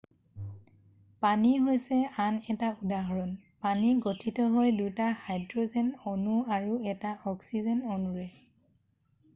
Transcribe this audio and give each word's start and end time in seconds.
পানী 1.25 1.51
হৈছে 1.65 1.97
আন 2.23 2.37
এটা 2.53 2.69
উদাহৰণ 2.85 3.35
পানী 3.67 3.91
গঠিত 4.07 4.47
হয় 4.55 4.73
দুটা 4.79 5.11
হাইড্ৰ'জেন 5.27 5.93
অণু 6.15 6.41
আৰু 6.59 6.81
এটা 6.95 7.15
অক্সিজেন 7.35 7.87
অণুৰে 7.97 8.29